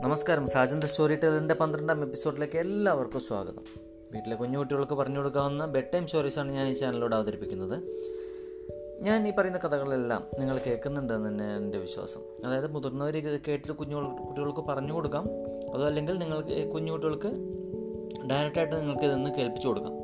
നമസ്കാരം. 0.00 0.46
Sajan 0.46 0.80
the 0.80 0.84
story 0.84 1.14
ടെലറിന്റെ 1.14 1.54
പന്ത്രണ്ടാം 1.54 2.02
എപ്പിസോഡിലേക്ക് 2.02 2.58
എല്ലാവർക്കും 2.58 3.20
സ്വാഗതം. 3.20 3.64
വീട്ടിലെ 4.12 4.36
കുഞ്ഞു 4.36 4.58
കുട്ടികൾക്ക് 4.58 4.94
പറഞ്ഞു 4.94 5.18
കൊടുക്കാവുന്ന 5.18 5.66
ബെഡ് 5.66 5.88
ടൈം 5.94 6.06
സ്റ്റോറീസാണ് 6.06 6.52
ഞാൻ 6.52 6.68
ഈ 6.68 6.72
ചാനലിലൂടെ 6.72 7.16
അവതരിപ്പിക്കുന്നത്. 7.16 7.82
ഞാൻ 9.00 9.28
ഈ 9.28 9.32
പറയുന്ന 9.38 9.58
കഥകളെല്ലാം 9.58 10.24
നിങ്ങൾ 10.38 10.60
കേൾക്കുന്നുണ്ടെന്ന് 10.66 11.28
തന്നെ 11.28 11.56
എന്റെ 11.56 11.78
വിശ്വാസം. 11.78 12.20
അതായത് 12.46 12.72
മുതിർന്നവർ 12.74 13.12
കേട്ടിട്ട് 13.12 13.72
കുഞ്ഞു 13.72 13.96
കുട്ടികൾക്ക് 14.26 14.60
പറഞ്ഞു 14.60 14.92
കൊടുക്കാം. 14.92 15.24
അതോ 15.74 15.86
അല്ലെങ്കിൽ 15.86 16.18
നിങ്ങൾക്ക് 16.18 16.70
കുഞ്ഞു 16.70 16.92
കുട്ടികൾക്ക് 16.92 17.30
ഡയറക്റ്റായിട്ട് 18.30 18.74
നിങ്ങൾക്ക് 18.74 19.04
ഇതൊന്ന് 19.04 19.30
കേൾപ്പിച്ചു 19.30 19.68
കൊടുക്കാം. 19.68 19.94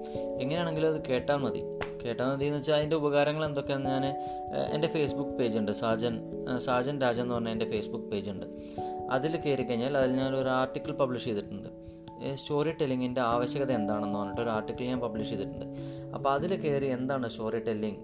എങ്ങനെയാണെങ്കിലും 0.42 0.94
അത് 0.94 1.04
കേട്ടാൽ 1.04 1.36
മതി. 1.36 1.62
കേട്ടാൽ 2.04 2.26
മതി 2.26 2.44
എന്ന് 2.44 2.58
വെച്ചാൽ 2.58 2.76
അതിന്റെ 2.76 2.96
ഉപകാരങ്ങൾ 2.96 3.44
എന്തൊക്കെയാണെന്ന് 3.44 3.90
ഞാൻ 3.90 4.06
എന്റെ 4.74 4.88
ഫേസ്ബുക്ക് 4.88 5.30
പേജുണ്ട് 5.30 5.72
സാജൻ 5.72 6.16
സാജൻ 6.58 7.00
രാജൻ 7.00 7.22
എന്ന് 7.22 7.34
പറഞ്ഞ 7.34 7.48
എന്റെ 7.48 7.70
ഫേസ്ബുക്ക് 7.70 8.06
പേജ് 8.06 8.30
ഉണ്ട്. 8.30 8.46
അതിൽ 9.10 9.36
കയറി 9.36 9.62
കഴിഞ്ഞാൽ 9.62 9.98
അതിൽ 9.98 10.12
ഞാൻ 10.12 10.36
ഒരു 10.36 10.48
ആർട്ടിക്കിൾ 10.48 10.92
പബ്ലിഷ് 10.92 11.24
ചെയ്തിട്ടുണ്ട്. 11.24 11.68
സ്റ്റോറി 12.34 12.72
ടെല്ലിങ്ങിന്റെ 12.72 13.20
ആവശ്യകത 13.20 13.72
എന്താണെന്ന് 13.72 14.18
പറഞ്ഞിട്ട് 14.18 14.40
ഒരു 14.40 14.50
ആർട്ടിക്കിൾ 14.50 14.84
ഞാൻ 14.84 15.00
പബ്ലിഷ് 15.00 15.28
ചെയ്തിട്ടുണ്ട്. 15.28 15.66
അപ്പോൾ 16.14 16.30
അതിൽ 16.32 16.60
കയറി 16.60 16.86
എന്താണ് 16.86 17.28
സ്റ്റോറി 17.28 17.58
ടെല്ലിങ് 17.58 17.96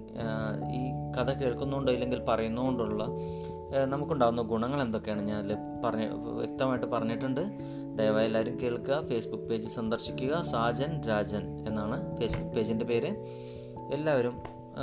ഈ 0.78 0.80
കഥ 1.16 1.32
കേൾക്കുന്നുണ്ടോ 1.32 1.92
ഇല്ലെങ്കിൽ 1.92 2.20
പറയുന്നതുകൊണ്ടുള്ള 2.28 3.04
നമുക്കുണ്ടാകുന്ന 3.84 4.42
ഗുണങ്ങൾ 4.42 4.82
എന്തൊക്കെയാണ്? 4.82 5.22
ഞാൻ 5.22 5.38
അതിൽ 5.38 5.56
പറഞ്ഞ 5.84 6.04
വ്യക്തമായിട്ട് 6.38 6.86
പറഞ്ഞിട്ടുണ്ട്. 6.86 7.40
ദയവായി 7.98 8.26
എല്ലാവരും 8.26 8.60
കേൾക്കുക. 8.60 9.06
ഫേസ്ബുക്ക് 9.08 9.44
പേജ് 9.44 9.68
സന്ദർശിക്കുക. 9.68 10.42
സാജൻ 10.42 11.00
രാജൻ 11.08 11.66
എന്നാണ് 11.68 12.16
ഫേസ്ബുക്ക് 12.16 12.52
പേജിന്റെ 12.56 12.84
പേര്. 12.84 13.12
എല്ലാവരും 13.92 14.36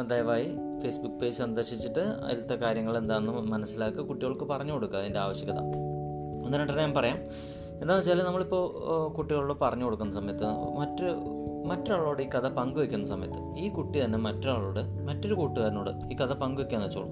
ദയവായി 0.07 0.57
ഫേസ്ബുക്ക് 0.81 1.15
പേജ് 1.15 1.37
സന്ദർശിച്ചിട്ട് 1.37 1.99
അതിലത്തെ 1.99 2.55
കാര്യങ്ങൾ 2.55 2.97
എന്താണെന്ന് 2.97 3.31
മനസ്സിലാക്കുക. 3.31 4.01
കുട്ടികൾക്ക് 4.01 4.43
പറഞ്ഞു 4.43 4.71
കൊടുക്കുക 4.71 4.99
അതിന്റെ 4.99 5.19
ആവശ്യകത. 5.19 5.86
ഒന്ന് 6.47 6.57
രണ്ടെണ്ണം 6.57 6.83
ഞാൻ 6.83 6.93
പറയാം. 6.93 7.17
എന്താണെന്ന് 7.81 8.11
വെച്ചാൽ 8.11 8.25
നമ്മളിപ്പോൾ 8.25 8.63
കുട്ടികളോട് 9.17 9.59
പറഞ്ഞു 9.61 9.83
കൊടുക്കുന്ന 9.83 10.13
സമയത്ത് 10.13 10.47
മറ്റ് 10.79 11.07
മറ്റൊരാളോട് 11.69 12.21
ഈ 12.21 12.29
കഥ 12.35 12.47
പങ്കുവെക്കുന്ന 12.47 13.07
സമയത്ത് 13.07 13.59
ഈ 13.59 13.69
കുട്ടി 13.69 14.03
തന്നെ 14.03 14.17
മറ്റൊരാളോട് 14.17 14.81
മറ്റൊരു 15.07 15.33
കൂട്ടുകാരനോട് 15.33 15.91
ഈ 16.11 16.15
കഥ 16.15 16.33
പങ്കുവെക്കാന്ന് 16.33 16.87
വെച്ചോളൂ. 16.87 17.09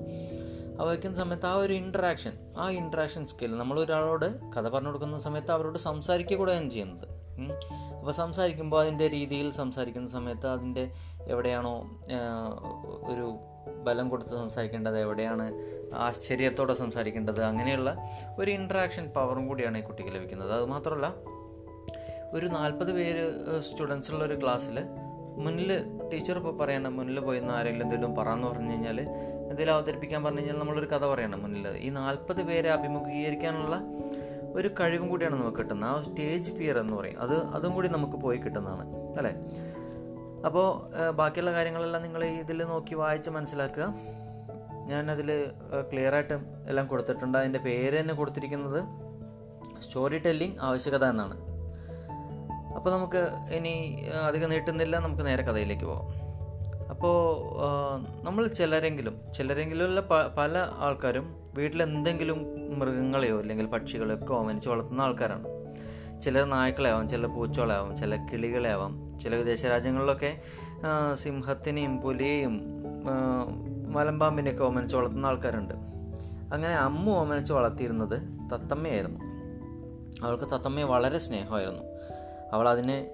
ആ 0.80 0.84
വയ്ക്കുന്ന 0.84 1.16
സമയത്ത് 1.16 1.46
ആ 1.46 1.54
ഒരു 1.56 1.74
ഇൻട്രാക്ഷൻ 1.74 2.34
ആ 2.58 2.70
ഇൻട്രാക്ഷൻ 2.70 3.26
സ്കിൽ 3.26 3.58
നമ്മൾ 3.58 3.80
ഒരാളോട് 3.80 4.26
കഥ 4.56 4.66
പറഞ്ഞു 4.70 4.88
കൊടുക്കുന്ന 4.88 5.20
സമയത്ത് 5.20 5.52
അവരോട് 5.52 5.78
സംസാരിക്കുക 5.78 6.38
കൂടെയാണ് 6.38 6.70
ചെയ്യുന്നത് 6.70 7.06
അപ്പോൾ 8.00 8.12
സംസാരിക്കുമ്പോൾ 8.12 8.82
അതിന്റെ 8.82 9.08
രീതിയിൽ 9.08 9.52
സംസാരിക്കുന്ന 9.52 10.08
സമയത്ത് 10.08 10.48
അതിന്റെ 10.48 10.84
എവിടെയാണോ 11.28 11.76
ഒരു 13.04 13.28
ബലം 13.70 14.10
കൊടുത്ത് 14.10 14.30
സംസാരിക്കേണ്ടത് 14.30 15.00
എവിടെയാണ്? 15.00 15.52
ആശ്ചര്യത്തോടെ 15.94 16.74
സംസാരിക്കേണ്ടത്. 16.74 17.44
അങ്ങനെയുള്ള 17.44 18.10
ഒരു 18.40 18.52
ഇൻട്രാക്ഷൻ 18.52 19.08
പവറും 19.08 19.48
കൂടിയാണ് 19.48 19.78
ഈ 19.78 19.82
കുട്ടിക്ക് 19.82 20.12
ലഭിക്കുന്നത്. 20.12 20.54
അത് 20.54 20.66
മാത്രമല്ല 20.66 21.14
ഒരു 22.34 22.48
നാൽപ്പത് 22.48 22.92
പേര് 22.92 23.32
സ്റ്റുഡൻസ് 23.60 24.12
ഉള്ള 24.12 24.24
ഒരു 24.24 24.42
ക്ലാസ്സിൽ 24.42 24.80
മുന്നിൽ 25.38 25.84
ടീച്ചർ 26.14 26.38
ഇപ്പോൾ 26.38 26.58
പറയണം 26.58 26.98
മുന്നിൽ 26.98 27.20
പോയി 27.20 27.40
നിന്ന് 27.40 27.54
ആരെങ്കിലും 27.54 27.86
എന്തെങ്കിലും 27.86 28.16
പറയാമെന്ന് 28.16 28.48
പറഞ്ഞു 28.48 28.72
കഴിഞ്ഞാൽ 28.72 29.02
എന്തെങ്കിലും 29.02 29.74
അവതരിപ്പിക്കാൻ 29.74 30.24
പറഞ്ഞു 30.24 30.40
കഴിഞ്ഞാൽ 30.40 30.60
നമ്മളൊരു 30.60 30.86
കഥ 30.86 31.06
പറയണം 31.06 31.44
മുന്നിൽ 31.44 31.68
ഈ 31.68 31.90
നാൽപ്പത് 31.90 32.44
പേരെ 32.44 32.72
അഭിമുഖീകരിക്കാനുള്ള 32.72 33.82
ഒരു 34.54 34.68
കഴിവും 34.80 35.10
കൂടിയാണ് 35.10 35.42
നമുക്ക് 35.42 35.58
കിട്ടുന്നത്. 35.58 35.90
ആ 35.90 36.02
സ്റ്റേജ് 36.02 36.52
ഫിയർ 36.52 36.78
എന്ന് 36.78 36.96
പറയും. 36.96 37.20
അത് 37.20 37.36
അതും 37.36 37.74
കൂടി 37.74 37.88
നമുക്ക് 37.88 38.14
പോയി 38.14 38.38
കിട്ടുന്നതാണ്. 38.38 38.90
അല്ലേ? 39.18 39.34
അപ്പോൾ 40.48 40.68
ബാക്കിയുള്ള 41.12 41.52
കാര്യങ്ങളെല്ലാം 41.54 42.04
നിങ്ങൾ 42.04 42.24
ഇതിൽ 42.26 42.64
നോക്കി 42.64 42.96
വായിച്ച് 42.96 43.30
മനസ്സിലാക്കുക. 43.30 43.86
ഞാനതിൽ 44.90 45.30
ക്ലിയർ 45.92 46.16
ആയിട്ട് 46.16 46.36
എല്ലാം 46.68 46.88
കൊടുത്തിട്ടുണ്ട്. 46.88 47.38
അതിന്റെ 47.38 47.60
പേര് 47.60 48.00
തന്നെ 48.00 48.14
കൊടുത്തിരിക്കുന്നത് 48.14 48.80
സ്റ്റോറി 49.82 50.18
ടെല്ലിംഗ് 50.18 50.60
ആവശ്യകത 50.68 51.06
എന്നാണ്. 51.14 51.36
അപ്പോൾ 52.76 52.92
നമുക്ക് 52.96 53.22
ഇനി 53.58 53.74
അധികം 54.28 54.50
നീട്ടുന്നില്ല. 54.50 54.96
നമുക്ക് 55.00 55.26
നേരെ 55.26 55.44
കഥയിലേക്ക് 55.44 55.86
പോകാം 55.86 56.12
അപ്പോൾ 56.94 57.16
നമ്മൾ 58.26 58.44
ചിലരെങ്കിലും 58.48 59.16
ചിലരെങ്കിലും 59.38 59.86
ഉള്ള 59.86 60.02
പല 60.38 60.54
ആൾക്കാരും 60.86 61.26
വീട്ടിൽ 61.58 61.84
എന്തെങ്കിലും 61.84 62.40
മൃഗങ്ങളെയോ 62.80 63.38
അല്ലെങ്കിൽ 63.40 63.66
പക്ഷികളെയോ 63.66 64.18
ഒക്കെ 64.18 64.34
ഓമനിച്ച് 64.34 64.70
വളർത്തുന്ന 64.70 65.02
ആൾക്കാരാണ്. 65.02 65.48
ചിലർ 66.24 66.50
നായ്ക്കളാവാം 66.50 67.10
ചില 67.10 67.26
പൂച്ചകളാവാം 67.26 67.98
ചില 67.98 68.16
കിളികളാവാം 68.16 69.20
ചില 69.20 69.36
വിദേശ 69.36 69.66
രാജ്യങ്ങളിലൊക്കെ 69.66 70.42
സിംഹത്തിനെയും 71.14 72.02
പുലിയെയും 72.02 72.62
മലമ്പാമ്പിനെയൊക്കെ 73.94 74.64
ഓമനിച്ച് 74.64 74.96
വളർത്തുന്ന 74.96 75.26
ആൾക്കാരുണ്ട്. 75.26 75.74
അങ്ങനെ 76.54 76.76
അമ്മ 76.76 77.10
ഓമനിച്ച് 77.10 77.54
വളർത്തിയിരുന്നത് 77.54 78.22
തത്തമ്മയായിരുന്നു. 78.54 79.20
അവൾക്ക് 80.26 80.44
തത്തമ്മയെ 80.44 80.84
വളരെ 80.84 81.20
സ്നേഹമായിരുന്നു. 81.20 81.84
അവൾ 82.54 82.70
അതിനെ 82.70 83.12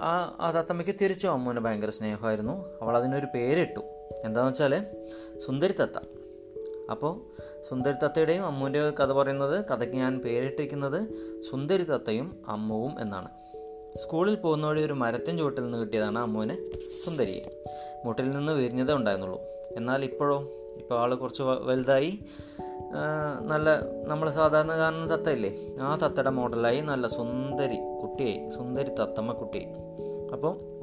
ആ 0.00 0.36
ആ 0.40 0.50
തത്തമ്മയ്ക്ക് 0.50 0.94
തിരിച്ചും 1.00 1.32
അമ്മുവിന് 1.32 1.60
ഭയങ്കര 1.60 1.90
സ്നേഹമായിരുന്നു. 1.90 2.66
അവൾ 2.82 2.96
അതിനൊരു 2.96 3.26
പേരിട്ടു. 3.34 3.80
എന്താണെന്ന് 4.24 4.50
വെച്ചാൽ 4.50 4.86
സുന്ദരി 5.46 5.72
തത്ത. 5.72 5.98
അപ്പോൾ 6.90 7.26
സുന്ദരി 7.68 7.92
തത്തയുടെയും 7.92 8.46
അമ്മുവിന്റെ 8.46 8.90
കഥ 8.90 9.12
പറയുന്നത് 9.12 9.64
കഥയ്ക്ക് 9.64 9.96
ഞാൻ 9.96 10.18
പേരിട്ടിരിക്കുന്നത് 10.18 11.08
സുന്ദരി 11.50 11.82
തത്തയും 11.82 12.42
അമ്മുവും 12.48 13.00
എന്നാണ്. 13.00 13.28
സ്കൂളിൽ 13.96 14.34
പോകുന്ന 14.34 14.66
വഴി 14.66 14.82
ഒരു 14.82 14.92
മരത്തിൻ 14.92 15.38
ചുവട്ടിൽ 15.38 15.62
നിന്ന് 15.62 15.78
കിട്ടിയതാണ് 15.78 16.18
അമ്മുവിന് 16.18 16.56
സുന്ദരിയെ 17.04 17.62
മുട്ടിൽ 18.04 18.30
നിന്ന് 18.30 18.52
വിരിഞ്ഞതേ 18.52 18.94
ഉണ്ടായിരുന്നുള്ളൂ. 18.94 19.40
എന്നാൽ 19.76 20.04
ഇപ്പോഴോ? 20.04 20.38
ഇപ്പോൾ 20.76 20.98
ആൾ 20.98 21.14
കുറച്ച് 21.14 21.42
വലുതായി. 21.42 22.18
നല്ല 23.40 23.70
നമ്മൾ 24.08 24.30
സാധാരണ 24.30 24.72
കാണുന്ന 24.72 25.16
തത്തയില്ലേ? 25.16 25.74
ആ 25.80 25.96
തത്തയുടെ 25.96 26.30
മോഡലായി 26.30 26.80
നല്ല 26.80 27.06
സുന്ദരി 27.06 27.76
കുട്ടിയായി. 28.02 28.48
സുന്ദരി 28.48 28.90
തത്തമ്മ 28.94 29.32
കുട്ടിയായി 29.32 29.74
അപ്പോൾ 30.32 30.79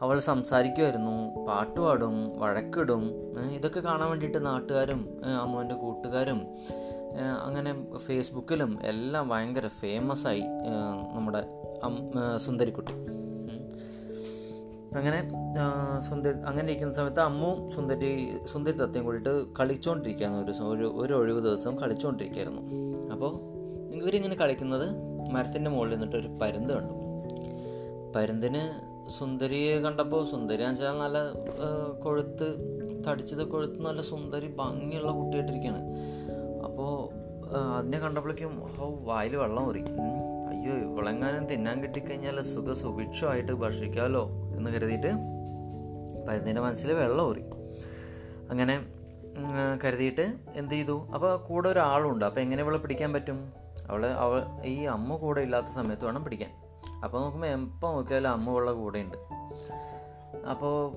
അവൾ 0.00 0.18
സംസാരിക്കുമായിരുന്നു 0.18 1.44
പാട്ടുപാടും 1.46 2.38
വഴക്കിടും 2.38 3.02
ഇതൊക്കെ 3.52 3.80
കാണാൻ 3.80 4.08
വേണ്ടിയിട്ട് 4.08 4.46
നാട്ടുകാരും 4.46 5.20
അമ്മുവിന്റെ 5.40 5.74
കൂട്ടുകാരും 5.74 6.46
അങ്ങനെ 7.44 7.98
ഫേസ്ബുക്കിലും 7.98 8.78
എല്ലാം 8.82 9.28
ഭയങ്കര 9.28 9.66
ഫേമസ് 9.66 10.26
ആയി 10.26 10.40
നമ്മുടെ 11.14 11.46
സുന്ദരിക്കുട്ടി. 12.36 12.92
അങ്ങനെ 14.96 15.30
സുന്ദരി 16.00 16.38
അങ്ങനെ 16.38 16.66
ഇരിക്കുന്ന 16.68 16.92
സമയത്ത് 16.92 17.20
അമ്മും 17.20 17.70
സുന്ദരി 17.70 18.28
സുന്ദരി 18.44 18.76
തത്തയും 18.76 19.04
കൂടിയിട്ട് 19.04 19.58
കളിച്ചുകൊണ്ടിരിക്കുകയായിരുന്നു 19.60 20.42
ഒരു 20.42 20.74
ഒരു 20.74 20.92
ഒരു 20.96 21.14
ഒഴിവ് 21.14 21.40
ദിവസം 21.40 21.78
കളിച്ചുകൊണ്ടിരിക്കുകയായിരുന്നു 21.78 22.62
അപ്പോൾ 23.12 23.32
ഇവരിങ്ങനെ 23.96 24.34
കളിക്കുന്നത് 24.34 24.86
മരത്തിന്റെ 25.30 25.70
മുകളിൽ 25.70 25.90
നിന്നിട്ട് 25.90 26.16
ഒരു 26.16 26.28
പരുന്ത് 26.42 26.74
കണ്ടു. 26.74 26.94
പരുന്തിന് 28.16 28.87
സുന്ദരിയെ 29.16 29.74
കണ്ടപ്പോൾ 29.84 30.22
സുന്ദരി 30.32 30.62
വെച്ചാൽ 30.62 30.96
നല്ല 31.02 31.18
കൊഴുത്ത് 32.04 32.48
തടിച്ചത് 33.06 33.42
കൊഴുത്ത് 33.52 33.78
നല്ല 33.86 34.00
സുന്ദരി 34.10 34.48
ഭംഗിയുള്ള 34.60 35.12
കുട്ടിയായിട്ടിരിക്കുകയാണ് 35.18 35.82
അപ്പോൾ 36.66 36.92
അതിനെ 37.78 37.98
കണ്ടപ്പോഴേക്കും 37.98 38.52
വായിൽ 39.08 39.34
വെള്ളം 39.42 39.62
ഊറി. 39.68 39.82
അയ്യോ 40.50 40.74
ഇവളെങ്ങാനും 40.86 41.44
തിന്നാൻ 41.50 41.76
കിട്ടിക്കഴിഞ്ഞാൽ 41.84 42.38
സുഖ 42.52 42.72
സുഭിക്ഷമായിട്ട് 42.82 43.52
ഭക്ഷിക്കാമല്ലോ 43.64 44.24
എന്ന് 44.56 44.70
കരുതിയിട്ട് 44.76 45.12
പരുന്നിന്റെ 46.28 46.62
മനസ്സിൽ 46.66 46.92
വെള്ളം 47.02 47.24
ഊറി. 47.30 47.44
അങ്ങനെ 48.50 48.74
കരുതിയിട്ട് 49.84 50.24
എന്ത് 50.60 50.74
ചെയ്തു? 50.74 50.96
അപ്പോൾ 51.14 51.32
കൂടെ 51.48 51.68
ഒരാളുണ്ട്. 51.68 52.24
അപ്പോൾ 52.28 52.40
എങ്ങനെ 52.40 52.62
ഇവളെ 52.62 52.78
പിടിക്കാൻ 52.84 53.12
പറ്റും? 53.16 53.38
അവളെ 53.90 54.08
അവൾ 54.24 54.38
ഈ 54.72 54.76
അമ്മ 54.96 55.16
കൂടെ 55.16 55.40
ഇല്ലാത്ത 55.40 55.70
സമയത്ത് 55.80 56.04
വേണം 56.04 56.24
പിടിക്കാൻ. 56.24 56.52
അപ്പോൾ 57.04 57.20
നോക്കുമ്പോൾ 57.22 57.46
എപ്പോൾ 57.46 57.92
നോക്കിയാലും 57.92 58.30
അമ്മ 58.30 58.50
ഉള്ള 58.50 58.72
കൂടെയുണ്ട്. 58.72 59.16
അപ്പോൾ 60.50 60.92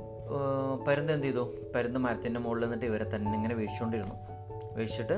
പരുന്ത് 0.88 1.14
എന്ത് 1.14 1.28
ചെയ്തു? 1.28 1.56
പരുന്ത് 1.76 2.00
മരത്തിന്റെ 2.00 2.40
മുകളിൽ 2.40 2.62
നിന്നിട്ട് 2.62 2.86
ഇവരെ 2.86 3.16
തന്നെ 3.16 3.34
ഇങ്ങനെ 3.34 3.56
വീഴ്ചുകൊണ്ടിരുന്നു 3.56 4.16
വീഴ്ചിട്ട് 4.74 5.14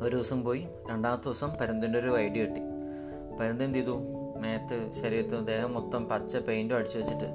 ഒരു 0.00 0.16
ദിവസം 0.16 0.44
പോയി 0.44 0.68
രണ്ടാമത്തെ 0.90 1.24
ദിവസം 1.24 1.50
പരുന്തിന്റെ 1.60 1.98
ഒരു 1.98 2.18
ഐഡിയ 2.18 2.44
കിട്ടി. 2.44 2.60
പരുന്ത് 3.40 3.64
എന്ത് 3.64 3.78
ചെയ്തു? 3.78 3.96
മേത്ത് 4.42 4.92
ശരീരത്ത് 4.92 5.46
ദേഹം 5.46 5.74
മൊത്തം 5.74 6.08
പച്ച 6.08 6.36
പെയിന്റും 6.36 6.76
അടിച്ചു 6.76 6.98
വെച്ചിട്ട് 6.98 7.28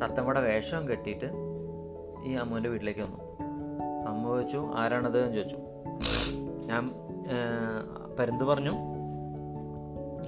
തത്തമ്മയുടെ 0.00 0.40
വേഷം 0.40 0.88
കെട്ടിയിട്ട് 0.88 1.28
ഈ 2.24 2.32
അമ്മുവിന്റെ 2.32 2.70
വീട്ടിലേക്ക് 2.70 3.00
വന്നു. 3.00 3.18
അമ്മ 4.08 4.28
ചോദിച്ചു 4.28 4.70
ആരാണത്? 4.74 5.20
എന്ന് 5.24 5.34
ചോദിച്ചു. 5.34 5.56
ഞാൻ 6.66 6.90
പരുന്ത് 8.18 8.44
പറഞ്ഞു 8.44 8.93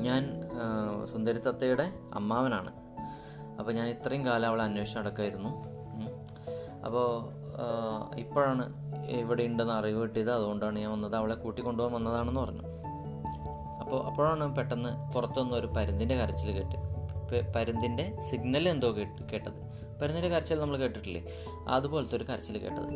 ഞാൻ 0.06 0.22
സുന്ദരി 1.12 1.38
തത്തയുടെ 1.38 1.86
അമ്മാവനാണ്. 2.14 2.72
അപ്പോൾ 3.58 3.72
ഞാൻ 3.72 3.88
ഇത്രയും 3.88 4.24
കാലം 4.26 4.48
അവളെ 4.48 4.64
അന്വേഷിച്ച് 4.64 4.98
നടക്കായിരുന്നു. 4.98 5.50
അപ്പോൾ 6.86 7.08
ഇപ്പോഴാണ് 8.14 8.64
ഇവിടെ 9.08 9.42
ഉണ്ടെന്ന് 9.42 9.72
അറിവ് 9.72 10.02
കിട്ടിയത്. 10.02 10.30
അതുകൊണ്ടാണ് 10.30 10.78
ഞാൻ 10.78 10.90
വന്നത്. 10.92 11.16
അവളെ 11.16 11.34
കൂട്ടിക്കൊണ്ടുപോകാൻ 11.34 11.94
വന്നതാണെന്ന് 11.94 12.40
പറഞ്ഞു. 12.40 12.64
അപ്പോൾ 13.82 14.04
അപ്പോഴാണ് 14.06 14.56
പെട്ടെന്ന് 14.56 14.90
പുറത്തുനിന്ന് 15.14 15.56
ഒരു 15.56 15.66
പരുന്തിന്റെ 15.76 16.16
കരച്ചിൽ 16.16 16.50
കേട്ട് 16.50 16.78
പരുന്തിന്റെ 17.54 18.04
സിഗ്നൽ 18.20 18.68
എന്തോ 18.68 18.88
കേട്ട് 18.96 19.22
കേട്ടത്. 19.32 19.58
പരുന്തിന്റെ 20.00 20.28
കരച്ചിൽ 20.28 20.60
നമ്മൾ 20.60 20.76
കേട്ടിട്ടില്ലേ? 20.76 21.22
അതുപോലത്തെ 21.68 22.16
ഒരു 22.16 22.24
കരച്ചിൽ 22.24 22.58
കേട്ടത്. 22.58 22.88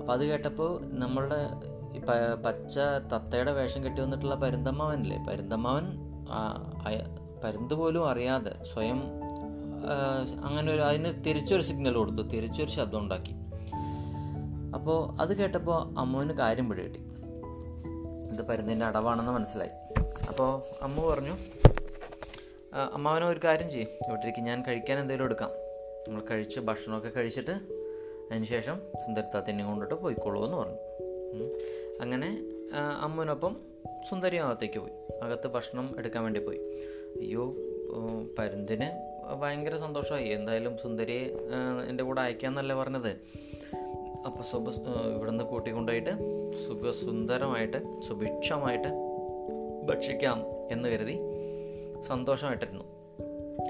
അപ്പോൾ 0.00 0.12
അത് 0.12 0.24
കേട്ടപ്പോൾ 0.30 0.70
നമ്മളുടെ 1.02 1.40
പച്ച 2.44 2.78
തത്തയുടെ 3.12 3.52
വേഷം 3.52 3.84
കെട്ടി 3.84 4.02
വന്നിട്ടുള്ള 4.02 4.34
പരുന്തമ്മാവനല്ലേ? 4.34 5.18
പരുന്തമ്മാവൻ 5.28 5.86
പരുന്ത് 7.44 7.74
പോലും 7.74 8.08
അറിയാതെ 8.08 8.62
സ്വയം 8.62 9.02
അങ്ങനെ 10.44 10.72
ഒരു 10.72 10.80
അതിന് 10.80 11.24
തിരിച്ചൊരു 11.24 11.62
സിഗ്നൽ 11.62 11.94
കൊടുത്തു. 11.94 12.22
തിരിച്ചൊരു 12.22 12.70
ശബ്ദം 12.70 12.98
ഉണ്ടാക്കി. 12.98 13.34
അപ്പോൾ 14.74 15.20
അത് 15.20 15.36
കേട്ടപ്പോൾ 15.36 15.98
അമ്മുവിന് 15.98 16.32
കാര്യം 16.32 16.68
പിടി 16.68 16.82
കിട്ടി. 16.82 17.00
ഇത് 18.32 18.42
പരുന്തിന്റെ 18.48 18.86
അടവാണെന്ന് 18.86 19.32
മനസ്സിലായി. 19.32 19.70
അപ്പോൾ 20.28 20.62
അമ്മ 20.84 21.08
പറഞ്ഞു 21.10 21.34
അമ്മാവനെ 22.92 23.26
ഒരു 23.26 23.40
കാര്യം 23.44 23.70
ചെയ്യും. 23.70 23.88
ഇവിടേക്ക് 24.08 24.40
ഞാൻ 24.40 24.64
കഴിക്കാൻ 24.68 24.98
എന്തെങ്കിലും 24.98 25.24
എടുക്കാം. 25.24 25.50
നമ്മൾ 26.08 26.22
കഴിച്ച് 26.30 26.60
ഭക്ഷണമൊക്കെ 26.60 27.08
കഴിച്ചിട്ട് 27.08 27.50
അതിന് 28.30 28.44
ശേഷം 28.44 28.76
സുന്ദരത്താത്തിനെ 29.04 29.64
കൊണ്ടിട്ട് 29.64 29.94
പോയിക്കോളൂ 29.94 30.44
എന്ന് 30.44 30.56
പറഞ്ഞു 30.56 30.78
അങ്ങനെ 32.00 32.28
അമ്മുവിനൊപ്പം 33.00 33.56
സുന്ദരി 34.08 34.36
അകത്തേക്ക് 34.36 34.78
പോയി 34.78 34.92
അകത്ത് 35.22 35.48
ഭക്ഷണം 35.48 35.94
എടുക്കാൻ 35.98 36.22
വേണ്ടി 36.22 36.40
പോയി. 36.40 36.58
അയ്യോ 37.20 37.56
പരുന്തിന് 38.38 38.88
ഭയങ്കര 39.40 39.76
സന്തോഷമായി. 39.76 40.28
എന്തായാലും 40.28 40.78
സുന്ദരിയെ 40.78 41.24
എന്റെ 41.88 42.04
കൂടെ 42.04 42.20
അയക്കാമെന്നല്ലേ 42.20 42.76
പറഞ്ഞത്. 42.76 43.12
അപ്പോൾ 44.26 44.42
സുഭ 44.42 44.68
ഇവിടുന്ന് 45.16 45.44
കൂട്ടിക്കൊണ്ടുപോയിട്ട് 45.44 46.10
സുഖസുന്ദരമായിട്ട് 46.66 48.00
സുഭിക്ഷമായിട്ട് 48.08 48.88
ഭക്ഷിക്കാം 49.86 50.46
എന്ന് 50.70 50.88
കരുതി 50.88 51.16
സന്തോഷമായിട്ടിരുന്നു. 52.08 52.84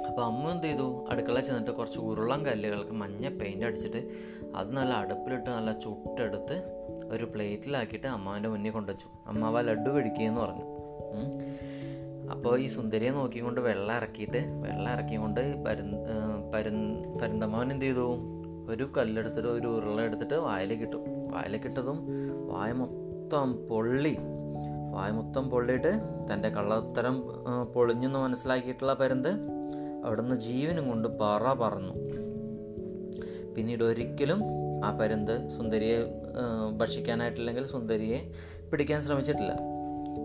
അപ്പോൾ 0.09 0.25
അമ്മ 0.25 0.51
എന്ത് 0.51 0.67
ചെയ്തു? 0.67 0.87
അടുക്കള 1.11 1.41
ചെന്നിട്ട് 1.41 1.71
കുറച്ച് 1.71 1.99
ഉരുളൻ 1.99 2.41
കല്ലുകൾക്ക് 2.47 2.93
മഞ്ഞ 2.93 3.29
പെയിന്റ് 3.41 3.67
അടിച്ചിട്ട് 3.67 4.01
അത് 4.55 4.71
നല്ല 4.77 4.93
അടുപ്പിലിട്ട് 4.95 5.51
നല്ല 5.51 5.73
ചുട്ടെടുത്ത് 5.73 6.57
ഒരു 7.15 7.25
പ്ലേറ്റിലാക്കിയിട്ട് 7.25 8.07
അമ്മാവന്റെ 8.07 8.49
മുന്നിൽ 8.49 8.71
കൊണ്ടുവച്ചു. 8.71 9.09
അമ്മാവ 9.27 9.61
ലഡു 9.61 9.91
കഴിക്കുകയെന്ന് 9.91 10.41
പറഞ്ഞു. 10.41 10.67
അപ്പോൾ 12.35 12.61
ഈ 12.61 12.67
സുന്ദരിയെ 12.67 13.11
നോക്കിക്കൊണ്ട് 13.11 13.61
വെള്ളം 13.61 13.95
ഇറക്കിയിട്ട് 13.97 14.41
വെള്ളം 14.65 14.91
ഇറക്കിക്കൊണ്ട് 14.93 15.41
പരു 15.65 15.85
പരു 16.55 16.71
പരുന്തമ്മാവൻ 17.21 17.73
എന്ത് 17.73 17.85
ചെയ്തു? 17.85 18.07
ഒരു 18.73 18.85
കല്ലെടുത്തിട്ട് 18.97 19.49
ഒരു 19.49 19.69
ഉരുള 19.77 20.01
എടുത്തിട്ട് 20.01 20.35
വായിലേക്ക് 20.35 20.83
ഇട്ടു. 20.83 20.99
വായിലേക്ക് 21.33 21.67
ഇട്ടതും 21.67 21.99
വായ 22.51 22.73
മൊത്തം 22.73 23.67
പൊള്ളി. 23.67 24.15
വായ 24.95 25.11
മൊത്തം 25.11 25.51
പൊള്ളിയിട്ട് 25.51 25.93
തന്റെ 26.31 26.49
കള്ളത്തരം 26.49 27.17
പൊളിഞ്ഞെന്ന് 27.75 28.19
മനസ്സിലാക്കിയിട്ടുള്ള 28.19 28.95
പരുന്ത് 28.95 29.33
അവിടുന്ന് 30.05 30.37
ജീവനും 30.37 30.89
കൊണ്ട് 30.89 31.09
പറ 31.09 31.53
പറന്നു. 31.53 31.95
പിന്നീട് 33.55 33.85
ഒരിക്കലും 33.85 34.41
ആ 34.85 34.99
പരുന്ത് 34.99 35.49
സുന്ദരിയെ 35.49 35.99
ഭക്ഷിക്കാനായിട്ടില്ലെങ്കിൽ 36.77 37.67
സുന്ദരിയെ 37.67 38.19
പിടിക്കാൻ 38.71 39.03
ശ്രമിച്ചിട്ടില്ല. 39.03 39.53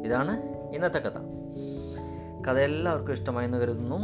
ഇതാണ് 0.06 0.34
ഇന്നത്തെ 0.76 1.00
കഥ. 1.00 1.18
കഥ 2.48 2.58
എല്ലാവർക്കും 2.58 3.14
ഇഷ്ടമായി 3.14 3.46
എന്ന് 3.46 3.58
കരുതുന്നു. 3.58 4.00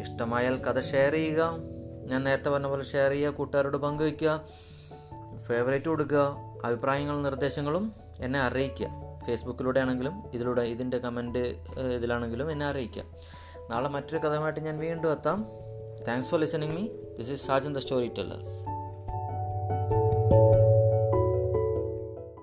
ഇഷ്ടമായാൽ 0.00 0.56
കഥ 0.62 0.80
ഷെയർ 0.80 1.12
ചെയ്യുക. 1.12 1.58
ഞാൻ 2.08 2.24
നേരത്തെ 2.24 2.48
പറഞ്ഞ 2.50 2.66
പോലെ 2.66 2.84
ഷെയർ 2.84 3.10
ചെയ്യുക 3.10 3.30
കൂട്ടുകാരോട് 3.30 3.76
പങ്കുവയ്ക്കുക 3.76 4.44
ഫേവറേറ്റ് 5.36 5.88
കൊടുക്കുക 5.88 6.36
അഭിപ്രായങ്ങളും 6.64 7.22
നിർദ്ദേശങ്ങളും 7.22 7.92
എന്നെ 8.20 8.40
അറിയിക്കുക. 8.40 8.88
ഫേസ്ബുക്കിലൂടെ 9.26 9.80
ആണെങ്കിലും 9.80 10.22
ഇതിലൂടെ 10.34 10.62
ഇതിന്റെ 10.62 10.98
കമന്റ് 10.98 11.38
ഇതിലാണെങ്കിലും 11.96 12.50
എന്നെ 12.52 12.66
അറിയിക്കുക. 12.66 13.04
നാളെ 13.70 13.88
മറ്റൊരു 13.88 14.18
കഥയുമായിട്ട് 14.18 14.60
ഞാൻ 14.60 14.78
വീണ്ടും 14.78 15.10
എത്താം. 15.10 15.46
Thanks 16.08 16.30
for 16.30 16.40
listening 16.40 16.76
me 16.76 16.88
this 17.18 17.30
is 17.30 17.46
Sajan 17.46 17.72
the 17.74 17.78
storyteller 18.18 18.40